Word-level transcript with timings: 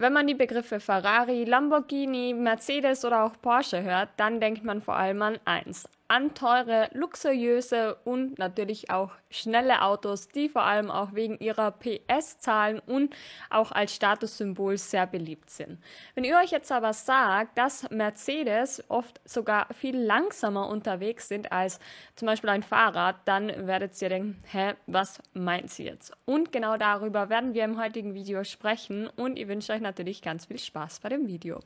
Wenn 0.00 0.12
man 0.12 0.28
die 0.28 0.34
Begriffe 0.34 0.78
Ferrari, 0.78 1.42
Lamborghini, 1.42 2.32
Mercedes 2.32 3.04
oder 3.04 3.24
auch 3.24 3.32
Porsche 3.42 3.82
hört, 3.82 4.10
dann 4.16 4.38
denkt 4.38 4.62
man 4.62 4.80
vor 4.80 4.94
allem 4.94 5.20
an 5.22 5.40
eins, 5.44 5.88
an 6.08 6.34
teure, 6.34 6.88
luxuriöse 6.94 7.96
und 8.04 8.38
natürlich 8.38 8.90
auch 8.90 9.12
schnelle 9.30 9.82
Autos, 9.82 10.28
die 10.28 10.48
vor 10.48 10.62
allem 10.62 10.90
auch 10.90 11.12
wegen 11.12 11.38
ihrer 11.38 11.70
PS-Zahlen 11.70 12.78
und 12.78 13.14
auch 13.50 13.72
als 13.72 13.94
Statussymbol 13.94 14.78
sehr 14.78 15.06
beliebt 15.06 15.50
sind. 15.50 15.78
Wenn 16.14 16.24
ihr 16.24 16.38
euch 16.38 16.50
jetzt 16.50 16.72
aber 16.72 16.94
sagt, 16.94 17.58
dass 17.58 17.90
Mercedes 17.90 18.82
oft 18.88 19.20
sogar 19.24 19.66
viel 19.74 19.98
langsamer 19.98 20.68
unterwegs 20.68 21.28
sind 21.28 21.52
als 21.52 21.78
zum 22.16 22.26
Beispiel 22.26 22.50
ein 22.50 22.62
Fahrrad, 22.62 23.16
dann 23.26 23.66
werdet 23.66 24.00
ihr 24.00 24.08
denken, 24.08 24.42
hä, 24.50 24.74
was 24.86 25.20
meint 25.34 25.70
sie 25.70 25.84
jetzt? 25.84 26.12
Und 26.24 26.52
genau 26.52 26.78
darüber 26.78 27.28
werden 27.28 27.52
wir 27.52 27.64
im 27.64 27.78
heutigen 27.78 28.14
Video 28.14 28.44
sprechen 28.44 29.10
und 29.16 29.38
ich 29.38 29.46
wünsche 29.46 29.74
euch 29.74 29.82
natürlich 29.82 30.22
ganz 30.22 30.46
viel 30.46 30.58
Spaß 30.58 31.00
bei 31.00 31.10
dem 31.10 31.26
Video. 31.26 31.60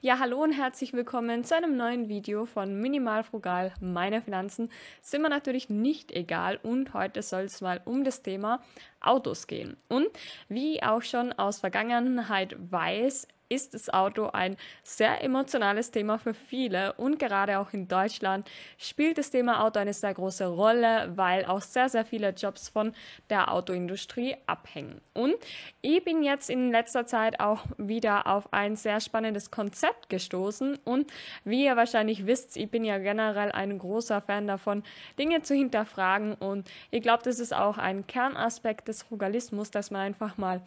Ja, 0.00 0.20
hallo 0.20 0.40
und 0.40 0.52
herzlich 0.52 0.92
willkommen 0.92 1.42
zu 1.42 1.56
einem 1.56 1.76
neuen 1.76 2.08
Video 2.08 2.46
von 2.46 2.80
Minimal 2.80 3.24
Frugal 3.24 3.72
meine 3.92 4.22
Finanzen 4.22 4.70
sind 5.02 5.22
mir 5.22 5.28
natürlich 5.28 5.68
nicht 5.68 6.12
egal 6.12 6.58
und 6.62 6.94
heute 6.94 7.22
soll 7.22 7.42
es 7.42 7.60
mal 7.60 7.80
um 7.84 8.04
das 8.04 8.22
Thema 8.22 8.60
Autos 9.00 9.46
gehen. 9.46 9.76
Und 9.88 10.08
wie 10.48 10.82
auch 10.82 11.02
schon 11.02 11.32
aus 11.32 11.60
Vergangenheit 11.60 12.56
weiß, 12.58 13.28
ist 13.48 13.74
das 13.74 13.88
Auto 13.90 14.26
ein 14.26 14.56
sehr 14.82 15.22
emotionales 15.22 15.90
Thema 15.90 16.18
für 16.18 16.34
viele 16.34 16.92
und 16.94 17.18
gerade 17.18 17.58
auch 17.58 17.72
in 17.72 17.88
Deutschland 17.88 18.48
spielt 18.76 19.18
das 19.18 19.30
Thema 19.30 19.64
Auto 19.64 19.78
eine 19.78 19.92
sehr 19.92 20.14
große 20.14 20.46
Rolle, 20.46 21.12
weil 21.16 21.44
auch 21.44 21.60
sehr, 21.60 21.88
sehr 21.88 22.04
viele 22.04 22.30
Jobs 22.30 22.68
von 22.68 22.92
der 23.30 23.52
Autoindustrie 23.52 24.36
abhängen. 24.46 25.00
Und 25.14 25.34
ich 25.80 26.04
bin 26.04 26.22
jetzt 26.22 26.50
in 26.50 26.70
letzter 26.70 27.06
Zeit 27.06 27.40
auch 27.40 27.64
wieder 27.76 28.26
auf 28.26 28.52
ein 28.52 28.76
sehr 28.76 29.00
spannendes 29.00 29.50
Konzept 29.50 30.08
gestoßen 30.08 30.78
und 30.84 31.10
wie 31.44 31.64
ihr 31.64 31.76
wahrscheinlich 31.76 32.26
wisst, 32.26 32.56
ich 32.56 32.70
bin 32.70 32.84
ja 32.84 32.98
generell 32.98 33.52
ein 33.52 33.78
großer 33.78 34.20
Fan 34.20 34.46
davon, 34.46 34.82
Dinge 35.18 35.42
zu 35.42 35.54
hinterfragen 35.54 36.34
und 36.34 36.70
ich 36.90 37.02
glaube, 37.02 37.22
das 37.22 37.38
ist 37.38 37.54
auch 37.54 37.78
ein 37.78 38.06
Kernaspekt 38.06 38.88
des 38.88 39.02
Frugalismus, 39.02 39.70
dass 39.70 39.90
man 39.90 40.02
einfach 40.02 40.36
mal 40.36 40.62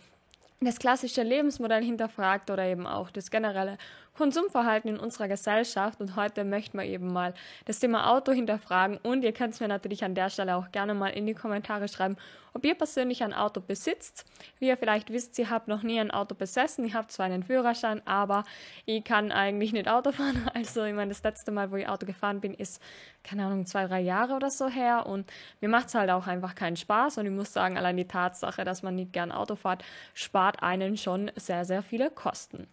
das 0.61 0.77
klassische 0.77 1.23
Lebensmodell 1.23 1.83
hinterfragt 1.83 2.51
oder 2.51 2.65
eben 2.65 2.85
auch 2.85 3.09
das 3.09 3.31
generelle 3.31 3.77
Konsumverhalten 4.13 4.89
in 4.89 4.99
unserer 4.99 5.27
Gesellschaft. 5.27 5.99
Und 5.99 6.15
heute 6.15 6.43
möchten 6.43 6.77
wir 6.77 6.85
eben 6.85 7.11
mal 7.11 7.33
das 7.65 7.79
Thema 7.79 8.11
Auto 8.11 8.31
hinterfragen. 8.31 8.97
Und 8.97 9.23
ihr 9.23 9.33
könnt 9.33 9.53
es 9.53 9.59
mir 9.59 9.67
natürlich 9.67 10.03
an 10.03 10.15
der 10.15 10.29
Stelle 10.29 10.55
auch 10.55 10.71
gerne 10.71 10.93
mal 10.93 11.09
in 11.09 11.25
die 11.25 11.33
Kommentare 11.33 11.87
schreiben, 11.87 12.17
ob 12.53 12.65
ihr 12.65 12.75
persönlich 12.75 13.23
ein 13.23 13.33
Auto 13.33 13.61
besitzt. 13.61 14.25
Wie 14.59 14.67
ihr 14.67 14.77
vielleicht 14.77 15.11
wisst, 15.11 15.37
ich 15.39 15.49
habe 15.49 15.69
noch 15.69 15.83
nie 15.83 15.99
ein 15.99 16.11
Auto 16.11 16.35
besessen. 16.35 16.83
Ich 16.85 16.93
habe 16.93 17.07
zwar 17.07 17.27
einen 17.27 17.43
Führerschein, 17.43 18.05
aber 18.05 18.43
ich 18.85 19.03
kann 19.03 19.31
eigentlich 19.31 19.71
nicht 19.73 19.87
Auto 19.87 20.11
fahren. 20.11 20.49
Also 20.53 20.83
ich 20.83 20.93
meine, 20.93 21.09
das 21.09 21.23
letzte 21.23 21.51
Mal, 21.51 21.71
wo 21.71 21.77
ich 21.77 21.87
Auto 21.87 22.05
gefahren 22.05 22.41
bin, 22.41 22.53
ist, 22.53 22.81
keine 23.23 23.45
Ahnung, 23.45 23.65
zwei, 23.65 23.87
drei 23.87 24.01
Jahre 24.01 24.33
oder 24.33 24.49
so 24.49 24.67
her. 24.67 25.05
Und 25.05 25.31
mir 25.61 25.69
macht 25.69 25.87
es 25.87 25.95
halt 25.95 26.09
auch 26.09 26.27
einfach 26.27 26.55
keinen 26.55 26.75
Spaß. 26.75 27.17
Und 27.17 27.25
ich 27.25 27.31
muss 27.31 27.53
sagen, 27.53 27.77
allein 27.77 27.97
die 27.97 28.07
Tatsache, 28.07 28.63
dass 28.65 28.83
man 28.83 28.95
nicht 28.95 29.13
gern 29.13 29.31
Auto 29.31 29.55
fährt, 29.55 29.83
spart 30.13 30.61
einen 30.61 30.97
schon 30.97 31.31
sehr, 31.35 31.65
sehr 31.65 31.83
viele 31.83 32.09
Kosten. 32.09 32.67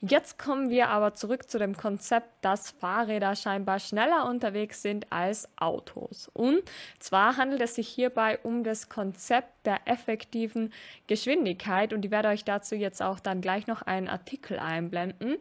Jetzt 0.00 0.36
kommen 0.36 0.68
wir 0.68 0.81
aber 0.88 1.14
zurück 1.14 1.50
zu 1.50 1.58
dem 1.58 1.76
Konzept, 1.76 2.28
dass 2.42 2.70
Fahrräder 2.70 3.36
scheinbar 3.36 3.78
schneller 3.78 4.26
unterwegs 4.28 4.82
sind 4.82 5.06
als 5.10 5.48
Autos. 5.56 6.30
Und 6.32 6.62
zwar 6.98 7.36
handelt 7.36 7.60
es 7.60 7.74
sich 7.74 7.88
hierbei 7.88 8.38
um 8.42 8.64
das 8.64 8.88
Konzept 8.88 9.66
der 9.66 9.80
effektiven 9.86 10.72
Geschwindigkeit 11.06 11.92
und 11.92 12.04
ich 12.04 12.10
werde 12.10 12.28
euch 12.28 12.44
dazu 12.44 12.74
jetzt 12.74 13.02
auch 13.02 13.20
dann 13.20 13.40
gleich 13.40 13.66
noch 13.66 13.82
einen 13.82 14.08
Artikel 14.08 14.58
einblenden. 14.58 15.36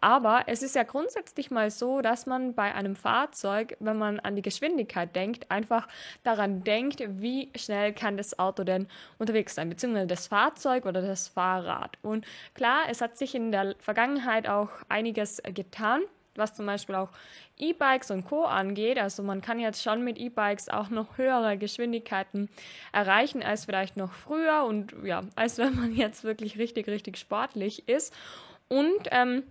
Aber 0.00 0.44
es 0.46 0.62
ist 0.62 0.74
ja 0.74 0.82
grundsätzlich 0.82 1.50
mal 1.50 1.70
so, 1.70 2.00
dass 2.00 2.26
man 2.26 2.54
bei 2.54 2.74
einem 2.74 2.96
Fahrzeug, 2.96 3.76
wenn 3.80 3.98
man 3.98 4.20
an 4.20 4.36
die 4.36 4.42
Geschwindigkeit 4.42 5.14
denkt, 5.14 5.50
einfach 5.50 5.88
daran 6.22 6.64
denkt, 6.64 7.02
wie 7.06 7.50
schnell 7.56 7.92
kann 7.92 8.16
das 8.16 8.38
Auto 8.38 8.64
denn 8.64 8.88
unterwegs 9.18 9.54
sein, 9.54 9.68
beziehungsweise 9.68 10.06
das 10.06 10.26
Fahrzeug 10.28 10.86
oder 10.86 11.02
das 11.02 11.28
Fahrrad. 11.28 11.98
Und 12.02 12.26
klar, 12.54 12.84
es 12.88 13.00
hat 13.00 13.16
sich 13.16 13.34
in 13.34 13.52
der 13.52 13.74
Vergangenheit 13.78 14.48
auch 14.48 14.70
einiges 14.88 15.42
getan 15.54 16.02
was 16.36 16.54
zum 16.54 16.66
Beispiel 16.66 16.94
auch 16.94 17.10
E-Bikes 17.58 18.10
und 18.10 18.24
Co. 18.24 18.44
angeht. 18.44 18.98
Also 18.98 19.22
man 19.22 19.40
kann 19.40 19.58
jetzt 19.58 19.82
schon 19.82 20.02
mit 20.02 20.18
E-Bikes 20.18 20.68
auch 20.68 20.88
noch 20.88 21.18
höhere 21.18 21.58
Geschwindigkeiten 21.58 22.48
erreichen 22.92 23.42
als 23.42 23.66
vielleicht 23.66 23.96
noch 23.96 24.12
früher 24.12 24.64
und 24.64 24.94
ja, 25.04 25.22
als 25.36 25.58
wenn 25.58 25.76
man 25.76 25.94
jetzt 25.94 26.24
wirklich 26.24 26.58
richtig, 26.58 26.88
richtig 26.88 27.18
sportlich 27.18 27.88
ist. 27.88 28.14
Und 28.68 29.08
ähm, 29.10 29.42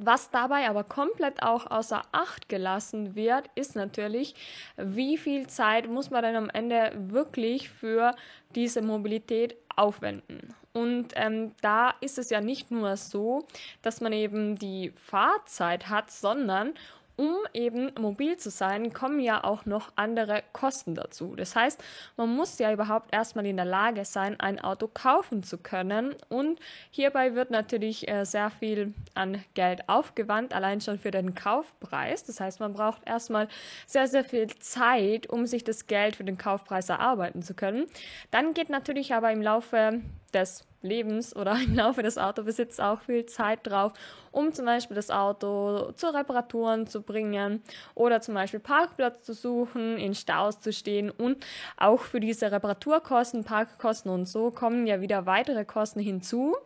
was 0.00 0.30
dabei 0.30 0.68
aber 0.68 0.84
komplett 0.84 1.42
auch 1.42 1.70
außer 1.70 2.02
Acht 2.12 2.48
gelassen 2.48 3.14
wird, 3.14 3.50
ist 3.54 3.76
natürlich, 3.76 4.34
wie 4.76 5.16
viel 5.16 5.46
Zeit 5.46 5.88
muss 5.88 6.10
man 6.10 6.22
denn 6.22 6.36
am 6.36 6.50
Ende 6.50 6.92
wirklich 6.96 7.68
für 7.68 8.14
diese 8.54 8.82
Mobilität 8.82 9.56
aufwenden. 9.76 10.54
Und 10.72 11.08
ähm, 11.16 11.52
da 11.60 11.94
ist 12.00 12.18
es 12.18 12.30
ja 12.30 12.40
nicht 12.40 12.70
nur 12.70 12.96
so, 12.96 13.46
dass 13.82 14.00
man 14.00 14.12
eben 14.12 14.56
die 14.56 14.92
Fahrzeit 14.96 15.88
hat, 15.88 16.10
sondern 16.10 16.74
um 17.16 17.36
eben 17.52 17.92
mobil 17.98 18.36
zu 18.36 18.50
sein, 18.50 18.92
kommen 18.92 19.20
ja 19.20 19.44
auch 19.44 19.66
noch 19.66 19.92
andere 19.96 20.42
Kosten 20.52 20.94
dazu. 20.94 21.34
Das 21.36 21.54
heißt, 21.54 21.82
man 22.16 22.34
muss 22.34 22.58
ja 22.58 22.72
überhaupt 22.72 23.12
erstmal 23.14 23.46
in 23.46 23.56
der 23.56 23.66
Lage 23.66 24.04
sein, 24.04 24.38
ein 24.40 24.58
Auto 24.58 24.88
kaufen 24.88 25.42
zu 25.42 25.58
können. 25.58 26.14
Und 26.28 26.58
hierbei 26.90 27.34
wird 27.34 27.50
natürlich 27.50 28.08
äh, 28.08 28.24
sehr 28.24 28.50
viel 28.50 28.94
an 29.14 29.42
Geld 29.54 29.88
aufgewandt, 29.88 30.54
allein 30.54 30.80
schon 30.80 30.98
für 30.98 31.10
den 31.10 31.34
Kaufpreis. 31.34 32.24
Das 32.24 32.40
heißt, 32.40 32.60
man 32.60 32.72
braucht 32.72 33.06
erstmal 33.06 33.48
sehr, 33.86 34.08
sehr 34.08 34.24
viel 34.24 34.46
Zeit, 34.58 35.28
um 35.28 35.46
sich 35.46 35.64
das 35.64 35.86
Geld 35.86 36.16
für 36.16 36.24
den 36.24 36.38
Kaufpreis 36.38 36.88
erarbeiten 36.88 37.42
zu 37.42 37.54
können. 37.54 37.86
Dann 38.30 38.54
geht 38.54 38.70
natürlich 38.70 39.14
aber 39.14 39.30
im 39.32 39.42
Laufe 39.42 40.00
des 40.32 40.64
Lebens 40.82 41.34
oder 41.34 41.56
im 41.64 41.74
Laufe 41.74 42.02
des 42.02 42.18
Autobesitzes 42.18 42.80
auch 42.80 43.00
viel 43.00 43.26
Zeit 43.26 43.60
drauf, 43.64 43.92
um 44.30 44.52
zum 44.52 44.66
Beispiel 44.66 44.94
das 44.94 45.10
Auto 45.10 45.92
zu 45.92 46.12
Reparaturen 46.12 46.86
zu 46.86 47.02
bringen 47.02 47.62
oder 47.94 48.20
zum 48.20 48.34
Beispiel 48.34 48.60
Parkplatz 48.60 49.22
zu 49.24 49.34
suchen, 49.34 49.96
in 49.98 50.14
Staus 50.14 50.60
zu 50.60 50.72
stehen 50.72 51.10
und 51.10 51.44
auch 51.76 52.00
für 52.00 52.20
diese 52.20 52.50
Reparaturkosten, 52.50 53.44
Parkkosten 53.44 54.10
und 54.10 54.26
so 54.26 54.50
kommen 54.50 54.86
ja 54.86 55.00
wieder 55.00 55.26
weitere 55.26 55.64
Kosten 55.64 56.00
hinzu 56.00 56.56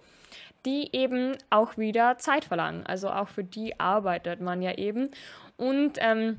die 0.64 0.90
eben 0.92 1.36
auch 1.48 1.78
wieder 1.78 2.18
Zeit 2.18 2.44
verlangen. 2.44 2.84
Also 2.84 3.08
auch 3.08 3.28
für 3.28 3.44
die 3.44 3.78
arbeitet 3.78 4.40
man 4.40 4.62
ja 4.62 4.72
eben. 4.72 5.10
Und 5.56 5.92
ähm, 5.98 6.38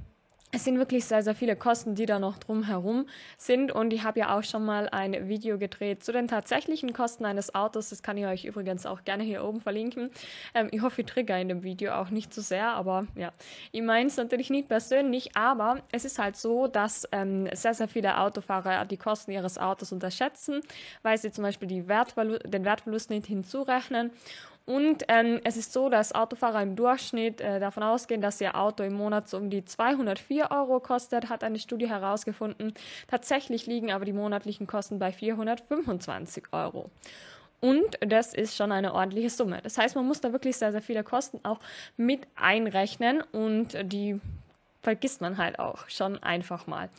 es 0.51 0.63
sind 0.63 0.77
wirklich 0.77 1.03
sehr, 1.05 1.23
sehr 1.23 1.35
viele 1.35 1.57
Kosten, 1.57 1.95
die 1.95 2.05
da 2.05 2.19
noch 2.19 2.37
drumherum 2.37 3.07
sind. 3.37 3.71
Und 3.71 3.91
ich 3.91 4.03
habe 4.03 4.19
ja 4.19 4.37
auch 4.37 4.43
schon 4.43 4.63
mal 4.63 4.87
ein 4.89 5.27
Video 5.27 5.57
gedreht 5.57 6.03
zu 6.03 6.13
den 6.13 6.29
tatsächlichen 6.29 6.93
Kosten 6.93 7.25
eines 7.25 7.53
Autos. 7.53 7.89
Das 7.89 8.01
kann 8.01 8.17
ich 8.17 8.25
euch 8.25 8.45
übrigens 8.45 8.85
auch 8.85 9.03
gerne 9.03 9.23
hier 9.23 9.43
oben 9.43 9.59
verlinken. 9.59 10.09
Ähm, 10.53 10.69
ich 10.71 10.81
hoffe, 10.81 11.01
ich 11.01 11.07
trigger 11.07 11.37
in 11.39 11.49
dem 11.49 11.63
Video 11.63 11.93
auch 11.93 12.09
nicht 12.11 12.33
zu 12.33 12.41
so 12.41 12.47
sehr, 12.47 12.69
aber 12.69 13.07
ja, 13.15 13.33
ich 13.71 13.81
meine 13.81 14.07
es 14.07 14.15
natürlich 14.15 14.49
nicht 14.49 14.69
persönlich, 14.69 15.35
aber 15.35 15.81
es 15.91 16.05
ist 16.05 16.17
halt 16.17 16.37
so, 16.37 16.67
dass 16.67 17.07
ähm, 17.11 17.49
sehr, 17.53 17.73
sehr 17.73 17.89
viele 17.89 18.17
Autofahrer 18.17 18.85
die 18.85 18.97
Kosten 18.97 19.31
ihres 19.31 19.57
Autos 19.57 19.91
unterschätzen, 19.91 20.61
weil 21.03 21.17
sie 21.17 21.31
zum 21.31 21.43
Beispiel 21.43 21.67
die 21.67 21.87
Wertverlu 21.87 22.37
den 22.39 22.63
Wertverlust 22.63 23.09
nicht 23.09 23.27
hinzurechnen. 23.27 24.11
Und 24.67 25.05
ähm, 25.07 25.39
es 25.45 25.55
ist 25.55 25.71
so, 25.71 25.87
dass 25.87 26.13
Autofahrer 26.13 26.61
im 26.61 26.75
Durchschnitt 26.75 27.39
äh, 27.39 27.61
davon 27.61 27.83
ausgehen, 27.83 28.19
dass 28.19 28.41
ihr 28.41 28.53
Auto 28.53 28.83
im 28.83 28.95
Monat 28.95 29.29
so 29.29 29.37
um 29.37 29.49
die 29.49 29.63
204 29.63 30.51
Euro 30.51 30.81
kostet, 30.81 31.29
hat 31.29 31.45
eine 31.45 31.57
Studie 31.57 31.87
herausgefunden. 31.87 32.73
Tatsächlich 33.07 33.65
liegen 33.65 33.93
aber 33.93 34.03
die 34.03 34.11
monatlichen 34.11 34.67
Kosten 34.67 34.99
bei 34.99 35.13
425 35.13 36.51
Euro. 36.51 36.91
Und 37.61 37.97
das 38.01 38.33
ist 38.33 38.57
schon 38.57 38.73
eine 38.73 38.93
ordentliche 38.93 39.29
Summe. 39.29 39.61
Das 39.63 39.77
heißt, 39.77 39.95
man 39.95 40.05
muss 40.05 40.19
da 40.19 40.33
wirklich 40.33 40.57
sehr, 40.57 40.73
sehr 40.73 40.81
viele 40.81 41.05
Kosten 41.05 41.39
auch 41.43 41.61
mit 41.95 42.27
einrechnen 42.35 43.21
und 43.31 43.77
die 43.83 44.19
vergisst 44.81 45.21
man 45.21 45.37
halt 45.37 45.59
auch 45.59 45.87
schon 45.87 46.21
einfach 46.21 46.67
mal. 46.67 46.89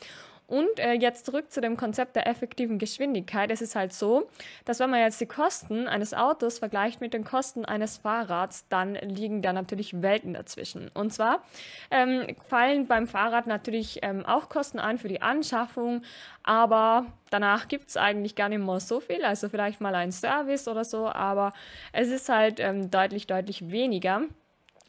Und 0.49 0.79
äh, 0.79 0.95
jetzt 0.95 1.27
zurück 1.27 1.51
zu 1.51 1.61
dem 1.61 1.77
Konzept 1.77 2.17
der 2.17 2.27
effektiven 2.27 2.79
Geschwindigkeit. 2.79 3.51
Es 3.51 3.61
ist 3.61 3.77
halt 3.77 3.93
so, 3.93 4.31
dass 4.65 4.81
wenn 4.81 4.89
man 4.89 5.01
jetzt 5.01 5.21
die 5.21 5.27
Kosten 5.27 5.87
eines 5.87 6.15
Autos 6.15 6.59
vergleicht 6.59 7.03
mit 7.03 7.13
den 7.13 7.23
Kosten 7.23 7.67
eines 7.67 7.99
Fahrrads, 7.99 8.67
dann 8.71 8.95
liegen 8.95 9.43
da 9.43 9.53
natürlich 9.53 10.01
Welten 10.01 10.33
dazwischen. 10.33 10.91
Und 10.95 11.13
zwar 11.13 11.43
ähm, 11.91 12.35
fallen 12.49 12.87
beim 12.87 13.07
Fahrrad 13.07 13.47
natürlich 13.47 13.99
ähm, 14.01 14.25
auch 14.25 14.49
Kosten 14.49 14.79
an 14.79 14.97
für 14.97 15.09
die 15.09 15.21
Anschaffung, 15.21 16.01
aber 16.45 17.05
danach 17.29 17.69
gibt's 17.69 17.99
eigentlich 17.99 18.35
gar 18.35 18.49
nicht 18.49 18.65
mehr 18.65 18.81
so 18.81 19.01
viel. 19.01 19.27
Also 19.27 19.51
vielleicht 19.51 19.83
mal 19.83 19.95
ein 19.95 20.13
Service 20.13 20.67
oder 20.67 20.85
so, 20.85 21.09
aber 21.09 21.53
es 21.93 22.09
ist 22.09 22.31
halt 22.31 22.59
ähm, 22.59 22.91
deutlich, 22.91 23.27
deutlich 23.27 23.71
weniger 23.71 24.23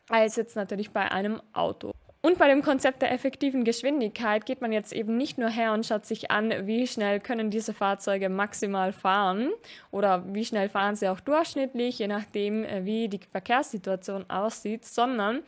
als 0.08 0.38
jetzt 0.38 0.56
natürlich 0.56 0.92
bei 0.92 1.12
einem 1.12 1.42
Auto. 1.52 1.92
Und 2.22 2.38
bei 2.38 2.50
dem 2.50 2.62
Konzept 2.62 3.02
der 3.02 3.14
effektiven 3.14 3.64
Geschwindigkeit 3.64 4.46
geht 4.46 4.60
man 4.60 4.74
jetzt 4.74 4.92
eben 4.92 5.16
nicht 5.16 5.38
nur 5.38 5.50
her 5.50 5.72
und 5.72 5.86
schaut 5.86 6.06
sich 6.06 6.32
an, 6.32 6.68
wie 6.68 6.86
schnell 6.86 7.22
können 7.22 7.50
diese 7.50 7.74
Fahrzeuge 7.74 8.28
maximal 8.28 8.92
fahren 8.92 9.52
oder 9.90 10.26
wie 10.34 10.44
schnell 10.44 10.68
fahren 10.68 10.96
sie 10.96 11.08
auch 11.08 11.22
durchschnittlich, 11.22 11.98
je 11.98 12.08
nachdem, 12.08 12.66
äh, 12.66 12.84
wie 12.84 13.08
die 13.08 13.22
Verkehrssituation 13.32 14.30
aussieht, 14.30 14.84
sondern 14.84 15.44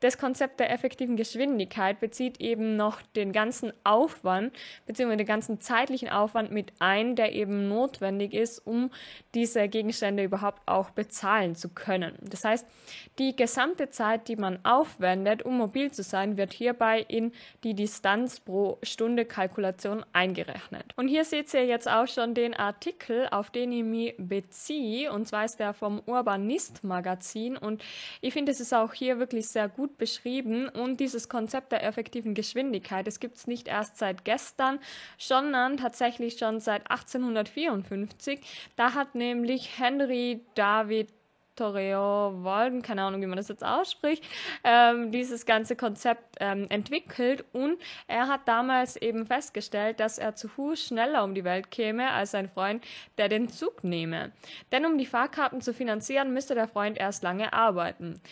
das 0.00 0.18
Konzept 0.18 0.60
der 0.60 0.70
effektiven 0.70 1.16
Geschwindigkeit 1.16 2.00
bezieht 2.00 2.40
eben 2.40 2.76
noch 2.76 3.02
den 3.02 3.32
ganzen 3.32 3.72
Aufwand 3.84 4.52
bzw. 4.86 5.16
den 5.16 5.26
ganzen 5.26 5.60
zeitlichen 5.60 6.08
Aufwand 6.08 6.50
mit 6.50 6.72
ein, 6.78 7.16
der 7.16 7.32
eben 7.34 7.68
notwendig 7.68 8.32
ist, 8.32 8.66
um 8.66 8.90
diese 9.34 9.68
Gegenstände 9.68 10.24
überhaupt 10.24 10.62
auch 10.66 10.90
bezahlen 10.90 11.54
zu 11.54 11.68
können. 11.68 12.14
Das 12.22 12.44
heißt, 12.44 12.66
die 13.18 13.36
gesamte 13.36 13.90
Zeit, 13.90 14.28
die 14.28 14.36
man 14.36 14.64
aufwendet, 14.64 15.42
um 15.42 15.58
mobil 15.58 15.90
zu 15.90 16.02
sein, 16.02 16.36
wird 16.36 16.52
hierbei 16.52 17.04
in 17.06 17.32
die 17.62 17.74
Distanz 17.74 18.40
pro 18.40 18.78
Stunde 18.82 19.24
Kalkulation 19.24 20.04
eingerechnet. 20.12 20.84
Und 20.96 21.08
hier 21.08 21.24
seht 21.24 21.52
ihr 21.54 21.66
jetzt 21.66 21.88
auch 21.88 22.06
schon 22.06 22.34
den 22.34 22.54
Artikel, 22.54 23.28
auf 23.30 23.50
den 23.50 23.72
ich 23.72 23.84
mich 23.84 24.14
beziehe, 24.18 25.12
und 25.12 25.28
zwar 25.28 25.44
ist 25.44 25.60
der 25.60 25.74
vom 25.74 26.00
Urbanist 26.06 26.84
Magazin 26.84 27.56
und 27.56 27.82
ich 28.20 28.32
finde, 28.32 28.52
es 28.52 28.60
ist 28.60 28.72
auch 28.72 28.92
hier 28.92 29.18
wirklich 29.18 29.48
sehr 29.48 29.68
gut 29.68 29.89
gut 29.90 29.98
beschrieben 29.98 30.68
und 30.68 31.00
dieses 31.00 31.28
Konzept 31.28 31.72
der 31.72 31.84
effektiven 31.84 32.34
Geschwindigkeit, 32.34 33.06
das 33.06 33.20
gibt 33.20 33.36
es 33.36 33.46
nicht 33.46 33.68
erst 33.68 33.98
seit 33.98 34.24
gestern, 34.24 34.78
sondern 35.18 35.76
tatsächlich 35.76 36.38
schon 36.38 36.60
seit 36.60 36.90
1854. 36.90 38.40
Da 38.76 38.94
hat 38.94 39.14
nämlich 39.14 39.78
Henry 39.78 40.40
David 40.54 41.08
Torreo 41.56 42.32
Walden, 42.42 42.80
keine 42.80 43.02
Ahnung, 43.02 43.20
wie 43.20 43.26
man 43.26 43.36
das 43.36 43.48
jetzt 43.48 43.64
ausspricht, 43.64 44.24
ähm, 44.64 45.10
dieses 45.10 45.44
ganze 45.44 45.76
Konzept 45.76 46.36
ähm, 46.40 46.66
entwickelt 46.70 47.44
und 47.52 47.76
er 48.06 48.28
hat 48.28 48.46
damals 48.46 48.96
eben 48.96 49.26
festgestellt, 49.26 50.00
dass 50.00 50.16
er 50.16 50.36
zu 50.36 50.48
Fuß 50.48 50.86
schneller 50.86 51.22
um 51.22 51.34
die 51.34 51.44
Welt 51.44 51.70
käme 51.70 52.10
als 52.10 52.30
sein 52.30 52.48
Freund, 52.48 52.82
der 53.18 53.28
den 53.28 53.48
Zug 53.48 53.84
nehme. 53.84 54.32
Denn 54.72 54.86
um 54.86 54.96
die 54.96 55.04
Fahrkarten 55.04 55.60
zu 55.60 55.74
finanzieren, 55.74 56.32
müsste 56.32 56.54
der 56.54 56.68
Freund 56.68 56.96
erst 56.96 57.22
lange 57.22 57.52
arbeiten. 57.52 58.22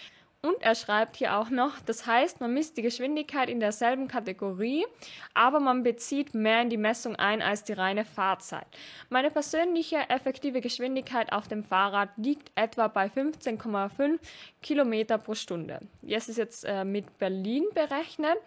Und 0.41 0.63
er 0.63 0.77
schreibt 0.77 1.17
hier 1.17 1.37
auch 1.37 1.51
noch, 1.51 1.81
das 1.81 2.07
heißt, 2.07 2.41
man 2.41 2.55
misst 2.55 2.77
die 2.77 2.83
Geschwindigkeit 2.83 3.51
in 3.51 3.59
derselben 3.59 4.07
Kategorie, 4.07 4.87
aber 5.35 5.59
man 5.59 5.83
bezieht 5.83 6.33
mehr 6.33 6.63
in 6.63 6.71
die 6.71 6.77
Messung 6.77 7.17
ein 7.17 7.43
als 7.43 7.65
die 7.65 7.73
reine 7.73 8.05
Fahrzeit. 8.05 8.67
Meine 9.09 9.33
persönliche 9.33 9.97
effektive 10.09 10.61
Geschwindigkeit 10.61 11.33
auf 11.33 11.49
dem 11.49 11.65
Fahrrad 11.65 12.11
liegt 12.17 12.53
etwa 12.55 12.87
bei 12.87 13.07
15,5 13.07 14.21
Kilometer 14.63 15.19
pro 15.19 15.35
Stunde. 15.35 15.81
Jetzt 16.03 16.29
ist 16.29 16.39
jetzt 16.39 16.65
äh, 16.65 16.85
mit 16.85 17.19
Berlin 17.19 17.65
berechnet 17.75 18.39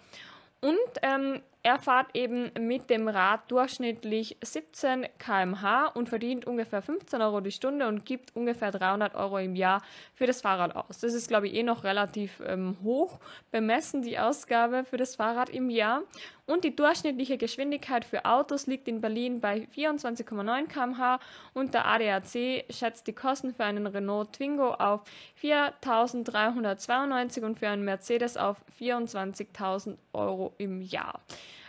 und 0.62 0.80
ähm, 1.02 1.42
er 1.64 1.78
fährt 1.78 2.08
eben 2.16 2.50
mit 2.60 2.90
dem 2.90 3.08
Rad 3.08 3.52
durchschnittlich 3.52 4.36
17 4.44 5.06
km/h 5.20 5.92
und 5.94 6.10
verdient 6.10 6.48
ungefähr 6.48 6.82
15 6.82 7.22
Euro 7.22 7.40
die 7.40 7.52
Stunde 7.52 7.88
und 7.88 8.04
gibt 8.04 8.36
ungefähr 8.36 8.72
300 8.72 9.14
Euro 9.14 9.38
im 9.38 9.56
Jahr 9.56 9.84
für 10.16 10.26
das 10.26 10.42
Fahrrad 10.42 10.76
aus. 10.76 11.00
Das 11.00 11.14
ist, 11.14 11.28
glaube 11.28 11.48
ich, 11.48 11.54
eh 11.54 11.62
noch 11.62 11.84
relativ 11.84 12.42
ähm, 12.48 12.78
hoch 12.84 13.20
bemessen, 13.52 14.02
die 14.02 14.18
Ausgabe 14.18 14.86
für 14.86 14.98
das 14.98 15.16
Fahrrad 15.16 15.50
im 15.50 15.70
Jahr. 15.70 16.02
Und 16.48 16.64
die 16.64 16.76
durchschnittliche 16.76 17.38
Geschwindigkeit 17.38 18.04
für 18.04 18.26
Autos 18.26 18.66
liegt 18.66 18.88
in 18.88 19.00
Berlin 19.00 19.40
bei 19.40 19.68
24,9 19.76 20.68
km/h 20.68 21.20
und 21.54 21.76
der 21.76 21.86
ADAC 21.86 22.66
schätzt 22.72 23.06
die 23.06 23.14
Kosten 23.14 23.54
für 23.54 23.64
einen 23.64 23.86
Renault 23.86 24.34
Twingo 24.34 24.74
auf 24.74 25.02
4.392 25.42 27.44
und 27.44 27.60
für 27.60 27.70
einen 27.70 27.86
Mercedes 27.86 28.36
auf 28.36 28.58
24.000 28.80 29.98
Euro 30.14 30.54
im 30.58 30.82
Jahr 30.82 31.22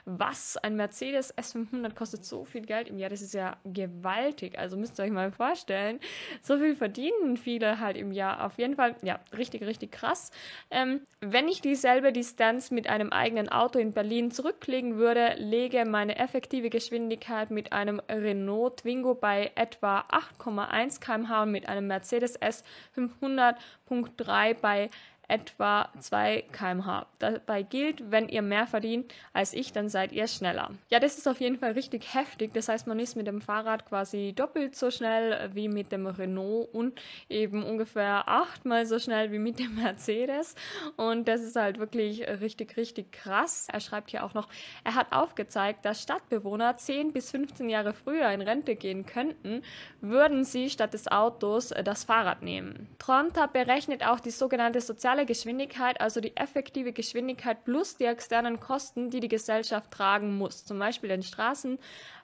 was 0.04 0.56
ein 0.56 0.74
Mercedes 0.76 1.36
S500 1.36 1.94
kostet 1.94 2.24
so 2.24 2.44
viel 2.44 2.62
Geld 2.62 2.88
im 2.88 2.98
Jahr, 2.98 3.10
das 3.10 3.22
ist 3.22 3.34
ja 3.34 3.56
gewaltig. 3.64 4.58
Also 4.58 4.76
müsst 4.76 4.98
ihr 4.98 5.04
euch 5.04 5.12
mal 5.12 5.30
vorstellen, 5.30 6.00
so 6.42 6.58
viel 6.58 6.74
verdienen 6.74 7.36
viele 7.36 7.78
halt 7.78 7.96
im 7.96 8.10
Jahr. 8.10 8.44
Auf 8.44 8.58
jeden 8.58 8.74
Fall, 8.74 8.96
ja, 9.02 9.20
richtig, 9.36 9.62
richtig 9.62 9.92
krass. 9.92 10.32
Ähm, 10.70 11.02
wenn 11.20 11.46
ich 11.48 11.60
dieselbe 11.60 12.12
Distanz 12.12 12.72
mit 12.72 12.88
einem 12.88 13.12
eigenen 13.12 13.48
Auto 13.48 13.78
in 13.78 13.92
Berlin 13.92 14.32
zurücklegen 14.32 14.96
würde, 14.96 15.36
lege 15.38 15.84
meine 15.84 16.18
effektive 16.18 16.68
Geschwindigkeit 16.68 17.50
mit 17.50 17.72
einem 17.72 18.00
Renault 18.08 18.78
Twingo 18.78 19.14
bei 19.14 19.52
etwa 19.54 20.00
8,1 20.10 21.00
km/h 21.00 21.44
und 21.44 21.52
mit 21.52 21.68
einem 21.68 21.86
Mercedes 21.86 22.40
S500.3 22.40 24.56
bei 24.60 24.90
etwa 25.32 25.88
2 25.98 26.44
km/h. 26.52 27.06
Dabei 27.18 27.62
gilt, 27.62 28.10
wenn 28.10 28.28
ihr 28.28 28.42
mehr 28.42 28.66
verdient 28.66 29.14
als 29.32 29.54
ich, 29.54 29.72
dann 29.72 29.88
seid 29.88 30.12
ihr 30.12 30.26
schneller. 30.26 30.72
Ja, 30.90 31.00
das 31.00 31.16
ist 31.16 31.26
auf 31.26 31.40
jeden 31.40 31.56
Fall 31.56 31.72
richtig 31.72 32.14
heftig. 32.14 32.52
Das 32.52 32.68
heißt, 32.68 32.86
man 32.86 33.00
ist 33.00 33.16
mit 33.16 33.26
dem 33.26 33.40
Fahrrad 33.40 33.86
quasi 33.86 34.34
doppelt 34.36 34.76
so 34.76 34.90
schnell 34.90 35.50
wie 35.54 35.68
mit 35.68 35.90
dem 35.90 36.06
Renault 36.06 36.68
und 36.74 37.00
eben 37.30 37.62
ungefähr 37.62 38.28
achtmal 38.28 38.84
so 38.84 38.98
schnell 38.98 39.32
wie 39.32 39.38
mit 39.38 39.58
dem 39.58 39.74
Mercedes. 39.76 40.54
Und 40.96 41.28
das 41.28 41.40
ist 41.40 41.56
halt 41.56 41.78
wirklich 41.78 42.28
richtig, 42.28 42.76
richtig 42.76 43.10
krass. 43.12 43.68
Er 43.72 43.80
schreibt 43.80 44.10
hier 44.10 44.24
auch 44.24 44.34
noch, 44.34 44.48
er 44.84 44.94
hat 44.94 45.12
aufgezeigt, 45.12 45.86
dass 45.86 46.02
Stadtbewohner 46.02 46.76
10 46.76 47.14
bis 47.14 47.30
15 47.30 47.70
Jahre 47.70 47.94
früher 47.94 48.28
in 48.32 48.42
Rente 48.42 48.76
gehen 48.76 49.06
könnten, 49.06 49.62
würden 50.02 50.44
sie 50.44 50.68
statt 50.68 50.92
des 50.92 51.10
Autos 51.10 51.72
das 51.84 52.04
Fahrrad 52.04 52.42
nehmen. 52.42 52.88
Tronta 52.98 53.46
berechnet 53.46 54.06
auch 54.06 54.20
die 54.20 54.30
sogenannte 54.30 54.82
soziale 54.82 55.21
reale 55.22 55.26
Geschwindigkeit, 55.26 56.00
also 56.00 56.20
die 56.20 56.36
effektive 56.36 56.92
Geschwindigkeit 56.92 57.64
plus 57.64 57.96
die 57.96 58.04
externen 58.04 58.60
Kosten, 58.60 59.10
die 59.10 59.20
die 59.20 59.28
Gesellschaft 59.28 59.90
tragen 59.90 60.36
muss, 60.36 60.64
zum 60.64 60.78
Beispiel 60.78 61.08
den 61.08 61.22
Straßen, 61.22 61.78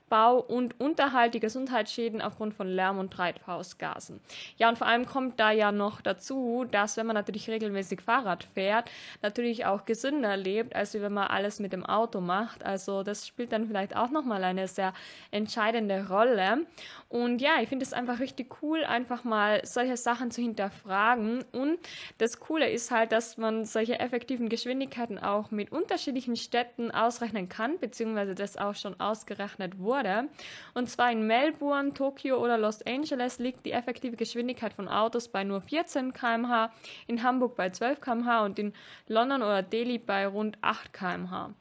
Bau 0.09 0.39
und 0.39 0.79
Unterhalt, 0.79 1.33
die 1.35 1.39
Gesundheitsschäden 1.39 2.21
aufgrund 2.21 2.55
von 2.55 2.67
Lärm 2.67 2.97
und 2.97 3.13
Treibhausgasen. 3.13 4.19
Ja, 4.57 4.69
und 4.69 4.77
vor 4.77 4.87
allem 4.87 5.05
kommt 5.05 5.39
da 5.39 5.51
ja 5.51 5.71
noch 5.71 6.01
dazu, 6.01 6.65
dass 6.69 6.97
wenn 6.97 7.05
man 7.05 7.15
natürlich 7.15 7.49
regelmäßig 7.49 8.01
Fahrrad 8.01 8.43
fährt, 8.43 8.89
natürlich 9.21 9.65
auch 9.65 9.85
gesünder 9.85 10.35
lebt, 10.35 10.75
als 10.75 10.93
wenn 10.93 11.13
man 11.13 11.27
alles 11.27 11.59
mit 11.59 11.73
dem 11.73 11.85
Auto 11.85 12.21
macht. 12.21 12.65
Also 12.65 13.03
das 13.03 13.27
spielt 13.27 13.51
dann 13.51 13.67
vielleicht 13.67 13.95
auch 13.95 14.09
nochmal 14.09 14.43
eine 14.43 14.67
sehr 14.67 14.93
entscheidende 15.31 16.07
Rolle. 16.09 16.65
Und 17.07 17.39
ja, 17.39 17.61
ich 17.61 17.69
finde 17.69 17.85
es 17.85 17.93
einfach 17.93 18.19
richtig 18.19 18.61
cool, 18.61 18.83
einfach 18.83 19.23
mal 19.23 19.61
solche 19.63 19.97
Sachen 19.97 20.31
zu 20.31 20.41
hinterfragen. 20.41 21.45
Und 21.51 21.77
das 22.17 22.39
Coole 22.39 22.69
ist 22.69 22.91
halt, 22.91 23.11
dass 23.11 23.37
man 23.37 23.65
solche 23.65 23.99
effektiven 23.99 24.49
Geschwindigkeiten 24.49 25.19
auch 25.19 25.51
mit 25.51 25.71
unterschiedlichen 25.71 26.35
Städten 26.35 26.91
ausrechnen 26.91 27.47
kann, 27.49 27.79
beziehungsweise 27.79 28.33
das 28.35 28.57
auch 28.57 28.75
schon 28.75 28.99
ausgerechnet 28.99 29.77
wurde 29.77 29.98
wurde. 29.99 30.29
Und 30.73 30.89
zwar 30.89 31.11
in 31.11 31.27
Melbourne, 31.27 31.93
Tokio 31.93 32.37
oder 32.37 32.57
Los 32.57 32.81
Angeles 32.83 33.39
liegt 33.39 33.65
die 33.65 33.71
effektive 33.71 34.15
Geschwindigkeit 34.15 34.73
von 34.73 34.87
Autos 34.87 35.27
bei 35.27 35.43
nur 35.43 35.61
14 35.61 36.13
km/h, 36.13 36.71
in 37.07 37.23
Hamburg 37.23 37.55
bei 37.55 37.69
12 37.69 38.01
km/h 38.01 38.45
und 38.45 38.59
in 38.59 38.73
London 39.07 39.41
oder 39.41 39.61
Delhi 39.61 39.97
bei 39.97 40.25
rund 40.27 40.57
8 40.61 40.93
km/h. 40.93 41.53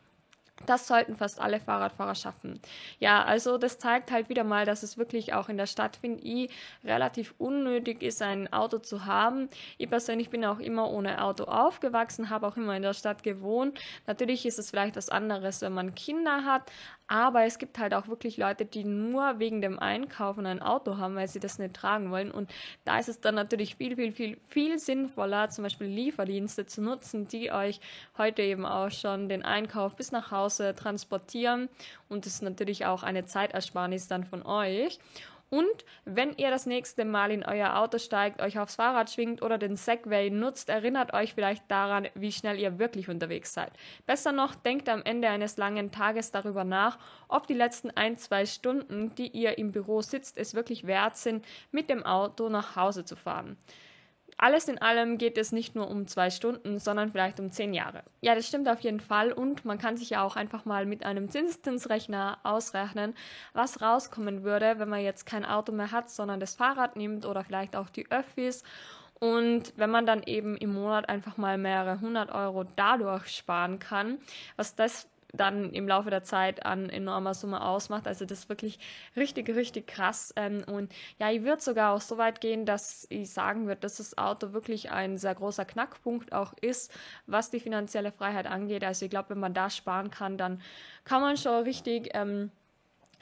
Das 0.66 0.86
sollten 0.86 1.16
fast 1.16 1.40
alle 1.40 1.60
Fahrradfahrer 1.60 2.14
schaffen. 2.14 2.60
Ja, 2.98 3.24
also 3.24 3.58
das 3.58 3.78
zeigt 3.78 4.10
halt 4.10 4.28
wieder 4.28 4.44
mal, 4.44 4.66
dass 4.66 4.82
es 4.82 4.98
wirklich 4.98 5.32
auch 5.32 5.48
in 5.48 5.56
der 5.56 5.66
Stadt, 5.66 5.96
finde 5.96 6.22
ich, 6.24 6.50
relativ 6.84 7.34
unnötig 7.38 8.02
ist, 8.02 8.20
ein 8.22 8.52
Auto 8.52 8.78
zu 8.78 9.06
haben. 9.06 9.48
Ich 9.78 9.88
persönlich 9.88 10.30
bin 10.30 10.44
auch 10.44 10.58
immer 10.58 10.90
ohne 10.90 11.22
Auto 11.22 11.44
aufgewachsen, 11.44 12.28
habe 12.28 12.46
auch 12.46 12.56
immer 12.56 12.76
in 12.76 12.82
der 12.82 12.92
Stadt 12.92 13.22
gewohnt. 13.22 13.78
Natürlich 14.06 14.44
ist 14.46 14.58
es 14.58 14.70
vielleicht 14.70 14.96
was 14.96 15.08
anderes, 15.08 15.62
wenn 15.62 15.72
man 15.72 15.94
Kinder 15.94 16.44
hat, 16.44 16.70
aber 17.06 17.44
es 17.44 17.58
gibt 17.58 17.78
halt 17.78 17.94
auch 17.94 18.08
wirklich 18.08 18.36
Leute, 18.36 18.66
die 18.66 18.84
nur 18.84 19.38
wegen 19.38 19.62
dem 19.62 19.78
Einkaufen 19.78 20.44
ein 20.44 20.60
Auto 20.60 20.98
haben, 20.98 21.14
weil 21.14 21.28
sie 21.28 21.40
das 21.40 21.58
nicht 21.58 21.74
tragen 21.74 22.10
wollen. 22.10 22.30
Und 22.30 22.50
da 22.84 22.98
ist 22.98 23.08
es 23.08 23.20
dann 23.20 23.34
natürlich 23.36 23.76
viel, 23.76 23.96
viel, 23.96 24.12
viel, 24.12 24.38
viel 24.48 24.78
sinnvoller, 24.78 25.48
zum 25.48 25.64
Beispiel 25.64 25.86
Lieferdienste 25.86 26.66
zu 26.66 26.82
nutzen, 26.82 27.26
die 27.28 27.50
euch 27.50 27.80
heute 28.18 28.42
eben 28.42 28.66
auch 28.66 28.90
schon 28.90 29.28
den 29.30 29.42
Einkauf 29.42 29.96
bis 29.96 30.12
nach 30.12 30.30
Hause 30.30 30.47
transportieren. 30.48 31.68
Und 32.08 32.26
das 32.26 32.34
ist 32.34 32.42
natürlich 32.42 32.86
auch 32.86 33.02
eine 33.02 33.24
Zeitersparnis 33.24 34.08
dann 34.08 34.24
von 34.24 34.44
euch. 34.44 34.98
Und 35.50 35.84
wenn 36.04 36.36
ihr 36.36 36.50
das 36.50 36.66
nächste 36.66 37.06
Mal 37.06 37.30
in 37.30 37.42
euer 37.42 37.76
Auto 37.78 37.98
steigt, 37.98 38.42
euch 38.42 38.58
aufs 38.58 38.74
Fahrrad 38.74 39.10
schwingt 39.10 39.40
oder 39.40 39.56
den 39.56 39.76
Segway 39.76 40.28
nutzt, 40.28 40.68
erinnert 40.68 41.14
euch 41.14 41.32
vielleicht 41.32 41.70
daran, 41.70 42.08
wie 42.14 42.32
schnell 42.32 42.58
ihr 42.58 42.78
wirklich 42.78 43.08
unterwegs 43.08 43.54
seid. 43.54 43.72
Besser 44.04 44.32
noch, 44.32 44.54
denkt 44.54 44.90
am 44.90 45.02
Ende 45.02 45.28
eines 45.28 45.56
langen 45.56 45.90
Tages 45.90 46.32
darüber 46.32 46.64
nach, 46.64 46.98
ob 47.28 47.46
die 47.46 47.54
letzten 47.54 47.90
ein, 47.90 48.18
zwei 48.18 48.44
Stunden, 48.44 49.14
die 49.14 49.28
ihr 49.28 49.56
im 49.56 49.72
Büro 49.72 50.02
sitzt, 50.02 50.36
es 50.36 50.54
wirklich 50.54 50.86
wert 50.86 51.16
sind, 51.16 51.46
mit 51.72 51.88
dem 51.88 52.04
Auto 52.04 52.50
nach 52.50 52.76
Hause 52.76 53.06
zu 53.06 53.16
fahren 53.16 53.56
alles 54.38 54.68
in 54.68 54.78
allem 54.80 55.18
geht 55.18 55.36
es 55.38 55.52
nicht 55.52 55.74
nur 55.74 55.90
um 55.90 56.06
zwei 56.06 56.30
Stunden, 56.30 56.78
sondern 56.78 57.10
vielleicht 57.12 57.40
um 57.40 57.50
zehn 57.50 57.74
Jahre. 57.74 58.04
Ja, 58.20 58.34
das 58.34 58.46
stimmt 58.46 58.68
auf 58.68 58.80
jeden 58.80 59.00
Fall 59.00 59.32
und 59.32 59.64
man 59.64 59.78
kann 59.78 59.96
sich 59.96 60.10
ja 60.10 60.22
auch 60.22 60.36
einfach 60.36 60.64
mal 60.64 60.86
mit 60.86 61.04
einem 61.04 61.28
Zinseszinsrechner 61.30 62.38
ausrechnen, 62.44 63.14
was 63.52 63.82
rauskommen 63.82 64.44
würde, 64.44 64.78
wenn 64.78 64.88
man 64.88 65.00
jetzt 65.00 65.26
kein 65.26 65.44
Auto 65.44 65.72
mehr 65.72 65.92
hat, 65.92 66.10
sondern 66.10 66.40
das 66.40 66.54
Fahrrad 66.54 66.96
nimmt 66.96 67.26
oder 67.26 67.44
vielleicht 67.44 67.76
auch 67.76 67.90
die 67.90 68.10
Öffis 68.10 68.62
Und 69.20 69.72
wenn 69.76 69.90
man 69.90 70.06
dann 70.06 70.22
eben 70.22 70.56
im 70.56 70.74
Monat 70.74 71.08
einfach 71.08 71.36
mal 71.36 71.58
mehrere 71.58 72.00
hundert 72.00 72.30
Euro 72.30 72.64
dadurch 72.76 73.28
sparen 73.28 73.78
kann, 73.78 74.18
was 74.56 74.74
das 74.76 75.08
dann 75.32 75.70
im 75.72 75.86
Laufe 75.86 76.10
der 76.10 76.22
Zeit 76.22 76.64
an 76.64 76.88
enormer 76.88 77.34
Summe 77.34 77.62
ausmacht. 77.62 78.06
Also 78.06 78.24
das 78.24 78.40
ist 78.40 78.48
wirklich 78.48 78.78
richtig, 79.16 79.48
richtig 79.50 79.86
krass. 79.86 80.32
Ähm, 80.36 80.64
und 80.66 80.92
ja, 81.18 81.30
ich 81.30 81.42
würde 81.42 81.62
sogar 81.62 81.92
auch 81.94 82.00
so 82.00 82.18
weit 82.18 82.40
gehen, 82.40 82.64
dass 82.64 83.06
ich 83.10 83.30
sagen 83.30 83.66
würde, 83.66 83.80
dass 83.80 83.98
das 83.98 84.16
Auto 84.16 84.52
wirklich 84.52 84.90
ein 84.90 85.18
sehr 85.18 85.34
großer 85.34 85.64
Knackpunkt 85.64 86.32
auch 86.32 86.54
ist, 86.60 86.92
was 87.26 87.50
die 87.50 87.60
finanzielle 87.60 88.12
Freiheit 88.12 88.46
angeht. 88.46 88.84
Also 88.84 89.04
ich 89.04 89.10
glaube, 89.10 89.30
wenn 89.30 89.40
man 89.40 89.54
da 89.54 89.70
sparen 89.70 90.10
kann, 90.10 90.38
dann 90.38 90.62
kann 91.04 91.20
man 91.20 91.36
schon 91.36 91.62
richtig 91.62 92.10
ähm, 92.14 92.50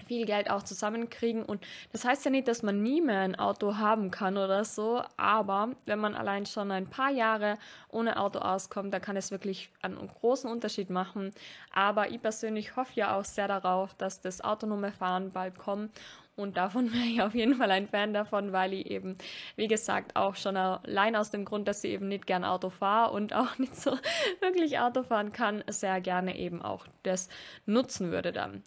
viel 0.07 0.27
Geld 0.27 0.51
auch 0.51 0.63
zusammenkriegen. 0.63 1.43
Und 1.43 1.65
das 1.93 2.05
heißt 2.05 2.25
ja 2.25 2.31
nicht, 2.31 2.49
dass 2.49 2.63
man 2.63 2.83
nie 2.83 3.01
mehr 3.01 3.21
ein 3.21 3.39
Auto 3.39 3.77
haben 3.77 4.11
kann 4.11 4.37
oder 4.37 4.65
so, 4.65 5.03
aber 5.17 5.71
wenn 5.85 5.99
man 5.99 6.15
allein 6.15 6.47
schon 6.47 6.71
ein 6.71 6.89
paar 6.89 7.11
Jahre 7.11 7.59
ohne 7.89 8.19
Auto 8.19 8.39
auskommt, 8.39 8.93
dann 8.93 9.03
kann 9.03 9.17
es 9.17 9.31
wirklich 9.31 9.71
einen 9.83 10.09
großen 10.09 10.51
Unterschied 10.51 10.91
machen. 10.91 11.33
Aber 11.73 12.11
ich 12.11 12.21
persönlich 12.21 12.77
hoffe 12.77 12.93
ja 12.95 13.17
auch 13.17 13.25
sehr 13.25 13.49
darauf, 13.49 13.95
dass 13.95 14.21
das 14.21 14.41
autonome 14.41 14.93
Fahren 14.93 15.33
bald 15.33 15.59
kommt. 15.59 15.91
Und 16.37 16.59
davon 16.59 16.93
wäre 16.93 17.05
ich 17.05 17.23
auf 17.23 17.35
jeden 17.35 17.55
Fall 17.55 17.71
ein 17.71 17.89
Fan 17.89 18.13
davon, 18.13 18.53
weil 18.53 18.75
ich 18.75 18.87
eben, 18.91 19.17
wie 19.57 19.69
gesagt, 19.69 20.15
auch 20.15 20.37
schon 20.37 20.57
allein 20.57 21.17
aus 21.17 21.31
dem 21.31 21.45
Grund, 21.45 21.67
dass 21.67 21.83
ich 21.83 21.93
eben 21.93 22.09
nicht 22.09 22.27
gern 22.27 22.45
Auto 22.45 22.71
fahre 22.71 23.13
und 23.13 23.35
auch 23.35 23.59
nicht 23.59 23.75
so 23.75 23.99
wirklich 24.41 24.79
Auto 24.79 25.03
fahren 25.03 25.33
kann, 25.33 25.65
sehr 25.69 26.01
gerne 26.01 26.37
eben 26.37 26.63
auch 26.63 26.87
das 27.03 27.29
nutzen 27.65 28.11
würde 28.11 28.33
dann. 28.33 28.63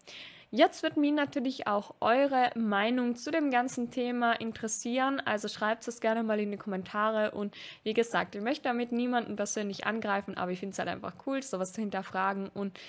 Jetzt 0.51 0.81
wird 0.81 0.97
mich 0.97 1.11
natürlich 1.11 1.67
auch 1.67 1.93
eure 2.01 2.49
Meinung 2.55 3.15
zu 3.15 3.29
dem 3.29 3.51
ganzen 3.51 3.91
Thema 3.91 4.33
interessieren. 4.33 5.21
Also 5.23 5.47
schreibt 5.47 5.87
es 5.87 5.99
gerne 6.01 6.23
mal 6.23 6.39
in 6.39 6.49
die 6.49 6.57
Kommentare. 6.57 7.31
Und 7.31 7.55
wie 7.83 7.93
gesagt, 7.93 8.33
ich 8.35 8.41
möchte 8.41 8.63
damit 8.63 8.91
niemanden 8.91 9.35
persönlich 9.35 9.85
angreifen, 9.85 10.37
aber 10.37 10.51
ich 10.51 10.59
finde 10.59 10.73
es 10.73 10.79
halt 10.79 10.89
einfach 10.89 11.13
cool, 11.27 11.43
sowas 11.43 11.73
zu 11.73 11.81
hinterfragen. 11.81 12.49
Und 12.49 12.79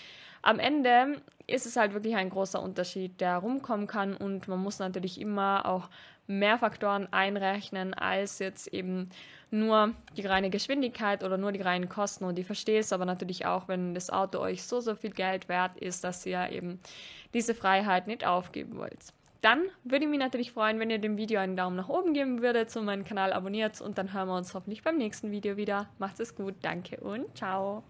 am 0.40 0.58
Ende 0.58 1.20
ist 1.46 1.66
es 1.66 1.76
halt 1.76 1.92
wirklich 1.92 2.16
ein 2.16 2.30
großer 2.30 2.62
Unterschied, 2.62 3.20
der 3.20 3.36
rumkommen 3.36 3.86
kann. 3.86 4.16
Und 4.16 4.48
man 4.48 4.58
muss 4.58 4.78
natürlich 4.78 5.20
immer 5.20 5.66
auch 5.66 5.90
mehr 6.30 6.58
Faktoren 6.58 7.08
einrechnen 7.12 7.94
als 7.94 8.38
jetzt 8.38 8.68
eben 8.68 9.10
nur 9.50 9.94
die 10.16 10.26
reine 10.26 10.50
Geschwindigkeit 10.50 11.24
oder 11.24 11.36
nur 11.36 11.52
die 11.52 11.60
reinen 11.60 11.88
Kosten. 11.88 12.24
Und 12.24 12.38
ich 12.38 12.46
verstehe 12.46 12.80
es 12.80 12.92
aber 12.92 13.04
natürlich 13.04 13.46
auch, 13.46 13.68
wenn 13.68 13.94
das 13.94 14.10
Auto 14.10 14.38
euch 14.38 14.62
so, 14.62 14.80
so 14.80 14.94
viel 14.94 15.10
Geld 15.10 15.48
wert 15.48 15.76
ist, 15.78 16.04
dass 16.04 16.24
ihr 16.24 16.50
eben 16.50 16.80
diese 17.34 17.54
Freiheit 17.54 18.06
nicht 18.06 18.24
aufgeben 18.24 18.76
wollt. 18.76 19.12
Dann 19.40 19.64
würde 19.84 20.04
ich 20.04 20.10
mich 20.10 20.18
natürlich 20.18 20.52
freuen, 20.52 20.78
wenn 20.78 20.90
ihr 20.90 20.98
dem 20.98 21.16
Video 21.16 21.40
einen 21.40 21.56
Daumen 21.56 21.76
nach 21.76 21.88
oben 21.88 22.12
geben 22.12 22.42
würdet, 22.42 22.70
zu 22.70 22.82
meinem 22.82 23.04
Kanal 23.04 23.32
abonniert 23.32 23.80
und 23.80 23.96
dann 23.96 24.12
hören 24.12 24.28
wir 24.28 24.36
uns 24.36 24.54
hoffentlich 24.54 24.82
beim 24.82 24.98
nächsten 24.98 25.30
Video 25.30 25.56
wieder. 25.56 25.88
Macht 25.98 26.20
es 26.20 26.34
gut, 26.34 26.54
danke 26.62 26.98
und 26.98 27.36
ciao. 27.36 27.82